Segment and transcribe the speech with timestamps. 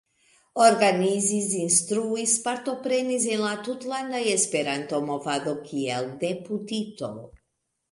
[0.67, 7.15] Organizis, instruis, partoprenis en la tutlanda esperanto-movado kiel deputito.